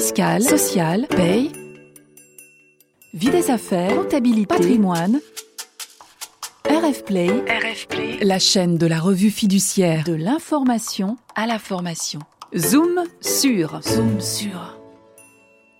[0.00, 1.52] fiscale, sociale, paye,
[3.12, 5.20] vie des affaires, comptabilité, patrimoine.
[6.64, 7.28] RF Play,
[8.22, 12.20] la chaîne de la revue fiduciaire de l'information à la formation.
[12.56, 14.78] Zoom sur, zoom sur.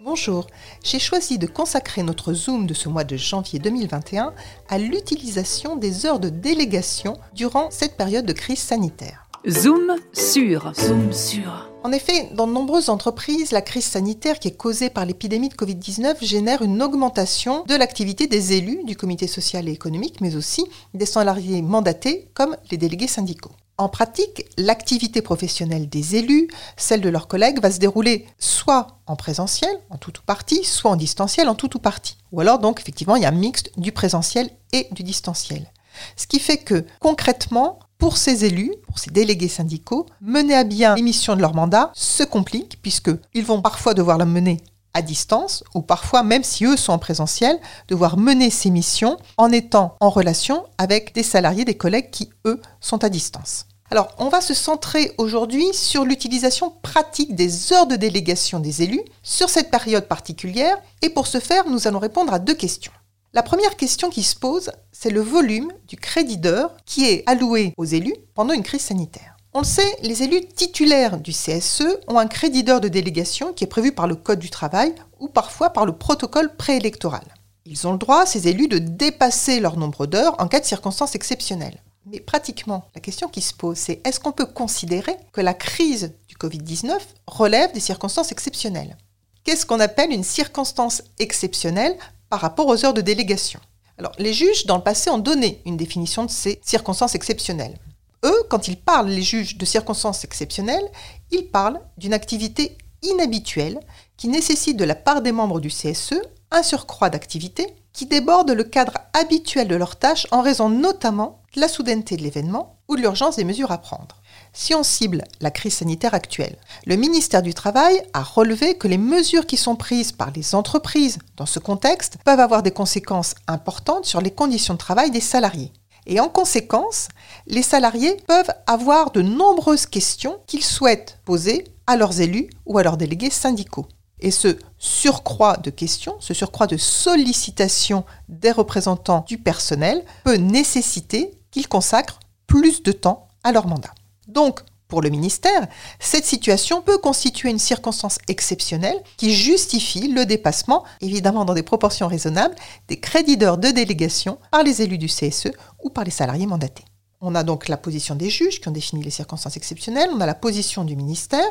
[0.03, 0.46] Bonjour,
[0.84, 4.34] j'ai choisi de consacrer notre Zoom de ce mois de janvier 2021
[4.68, 9.30] à l'utilisation des heures de délégation durant cette période de crise sanitaire.
[9.48, 11.70] Zoom sur, zoom sur.
[11.82, 15.54] En effet, dans de nombreuses entreprises, la crise sanitaire qui est causée par l'épidémie de
[15.54, 20.67] Covid-19 génère une augmentation de l'activité des élus du comité social et économique, mais aussi
[20.93, 23.53] des salariés mandatés comme les délégués syndicaux.
[23.79, 29.17] En pratique, l'activité professionnelle des élus, celle de leurs collègues, va se dérouler soit en
[29.17, 32.19] présentiel, en tout ou partie, soit en distanciel, en tout ou partie.
[32.33, 35.72] Ou alors donc effectivement, il y a un mixte du présentiel et du distanciel.
[36.17, 40.95] Ce qui fait que concrètement, pour ces élus, pour ces délégués syndicaux, mener à bien
[40.97, 44.56] l'émission de leur mandat se complique puisqu'ils vont parfois devoir la mener
[44.95, 49.53] à distance ou parfois, même si eux sont en présentiel, devoir mener ces missions en
[49.53, 53.67] étant en relation avec des salariés, des collègues qui, eux, sont à distance.
[53.91, 59.03] Alors, on va se centrer aujourd'hui sur l'utilisation pratique des heures de délégation des élus
[59.23, 62.93] sur cette période particulière et pour ce faire, nous allons répondre à deux questions.
[63.33, 67.75] La première question qui se pose, c'est le volume du crédit d'heure qui est alloué
[67.77, 69.37] aux élus pendant une crise sanitaire.
[69.55, 73.62] On le sait, les élus titulaires du CSE ont un crédit d'heure de délégation qui
[73.62, 77.22] est prévu par le Code du travail ou parfois par le protocole préélectoral.
[77.67, 81.15] Ils ont le droit, ces élus, de dépasser leur nombre d'heures en cas de circonstances
[81.15, 81.81] exceptionnelles.
[82.06, 86.15] Mais pratiquement, la question qui se pose, c'est est-ce qu'on peut considérer que la crise
[86.27, 88.97] du Covid-19 relève des circonstances exceptionnelles?
[89.44, 91.97] Qu'est-ce qu'on appelle une circonstance exceptionnelle
[92.31, 93.61] par rapport aux heures de délégation.
[93.98, 97.77] Alors, les juges, dans le passé, ont donné une définition de ces circonstances exceptionnelles.
[98.25, 100.89] Eux, quand ils parlent, les juges, de circonstances exceptionnelles,
[101.31, 103.81] ils parlent d'une activité inhabituelle
[104.17, 106.14] qui nécessite de la part des membres du CSE
[106.50, 111.61] un surcroît d'activité qui déborde le cadre habituel de leurs tâches en raison notamment de
[111.61, 114.19] la soudaineté de l'événement ou de l'urgence des mesures à prendre.
[114.53, 118.99] Si on cible la crise sanitaire actuelle, le ministère du Travail a relevé que les
[118.99, 124.06] mesures qui sont prises par les entreprises dans ce contexte peuvent avoir des conséquences importantes
[124.06, 125.72] sur les conditions de travail des salariés.
[126.06, 127.09] Et en conséquence,
[127.47, 132.82] les salariés peuvent avoir de nombreuses questions qu'ils souhaitent poser à leurs élus ou à
[132.82, 133.87] leurs délégués syndicaux.
[134.19, 141.38] Et ce surcroît de questions, ce surcroît de sollicitations des représentants du personnel peut nécessiter
[141.50, 143.94] qu'ils consacrent plus de temps à leur mandat.
[144.31, 144.61] Donc,
[144.91, 145.69] pour le ministère,
[146.01, 152.09] cette situation peut constituer une circonstance exceptionnelle qui justifie le dépassement, évidemment dans des proportions
[152.09, 152.57] raisonnables,
[152.89, 155.53] des crédits d'heures de délégation par les élus du CSE
[155.83, 156.85] ou par les salariés mandatés.
[157.21, 160.27] On a donc la position des juges qui ont défini les circonstances exceptionnelles, on a
[160.27, 161.47] la position du ministère.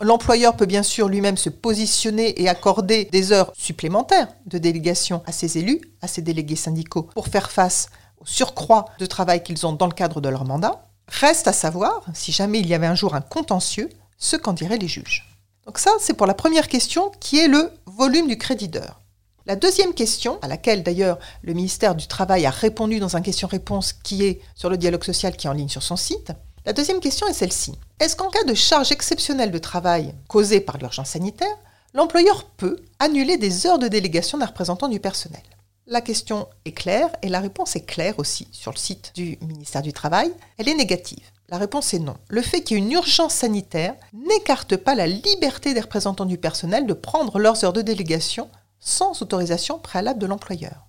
[0.00, 5.32] L'employeur peut bien sûr lui-même se positionner et accorder des heures supplémentaires de délégation à
[5.32, 9.72] ses élus, à ses délégués syndicaux, pour faire face au surcroît de travail qu'ils ont
[9.72, 10.88] dans le cadre de leur mandat.
[11.08, 14.78] Reste à savoir, si jamais il y avait un jour un contentieux, ce qu'en diraient
[14.78, 15.26] les juges.
[15.66, 19.00] Donc ça, c'est pour la première question qui est le volume du crédit d'heure.
[19.46, 23.92] La deuxième question, à laquelle d'ailleurs le ministère du Travail a répondu dans un question-réponse
[23.92, 26.32] qui est sur le dialogue social qui est en ligne sur son site,
[26.64, 27.74] la deuxième question est celle-ci.
[28.00, 31.56] Est-ce qu'en cas de charge exceptionnelle de travail causée par l'urgence sanitaire,
[31.92, 35.42] l'employeur peut annuler des heures de délégation d'un représentant du personnel?
[35.86, 39.82] La question est claire et la réponse est claire aussi sur le site du ministère
[39.82, 40.32] du Travail.
[40.56, 41.24] Elle est négative.
[41.50, 42.16] La réponse est non.
[42.28, 46.38] Le fait qu'il y ait une urgence sanitaire n'écarte pas la liberté des représentants du
[46.38, 48.48] personnel de prendre leurs heures de délégation
[48.80, 50.86] sans autorisation préalable de l'employeur.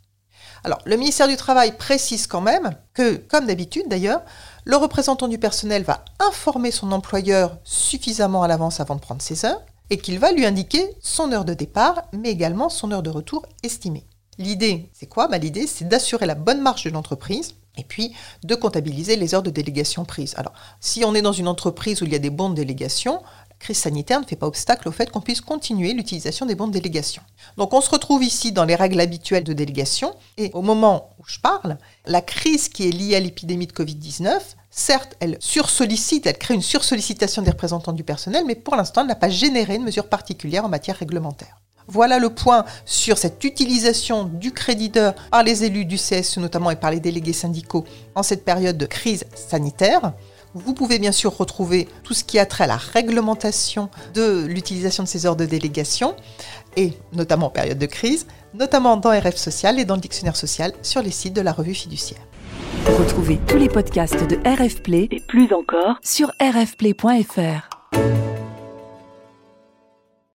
[0.63, 4.21] Alors, le ministère du Travail précise quand même que, comme d'habitude d'ailleurs,
[4.63, 9.45] le représentant du personnel va informer son employeur suffisamment à l'avance avant de prendre ses
[9.45, 13.11] heures et qu'il va lui indiquer son heure de départ, mais également son heure de
[13.11, 14.07] retour estimée.
[14.37, 15.27] L'idée, c'est quoi?
[15.27, 18.13] Bah, L'idée, c'est d'assurer la bonne marche de l'entreprise et puis
[18.43, 20.33] de comptabiliser les heures de délégation prises.
[20.37, 23.21] Alors, si on est dans une entreprise où il y a des bons de délégation,
[23.49, 26.67] la crise sanitaire ne fait pas obstacle au fait qu'on puisse continuer l'utilisation des bons
[26.67, 27.21] de délégation.
[27.57, 31.23] Donc, on se retrouve ici dans les règles habituelles de délégation et au moment où
[31.27, 34.39] je parle, la crise qui est liée à l'épidémie de Covid-19,
[34.69, 39.07] certes, elle sursollicite, elle crée une sursollicitation des représentants du personnel, mais pour l'instant, elle
[39.07, 41.61] n'a pas généré une mesure particulière en matière réglementaire.
[41.87, 46.75] Voilà le point sur cette utilisation du créditeur par les élus du CSE notamment et
[46.75, 47.85] par les délégués syndicaux
[48.15, 50.13] en cette période de crise sanitaire.
[50.55, 55.03] Vous pouvez bien sûr retrouver tout ce qui a trait à la réglementation de l'utilisation
[55.03, 56.15] de ces heures de délégation,
[56.77, 60.71] et notamment en période de crise, notamment dans RF Social et dans le dictionnaire social
[60.81, 62.21] sur les sites de la revue fiduciaire.
[62.85, 67.74] Retrouvez tous les podcasts de RF Play et plus encore sur rfplay.fr.